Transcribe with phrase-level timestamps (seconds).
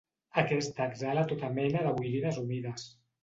[0.41, 2.89] Aquesta exhala tota mena de boirines humides.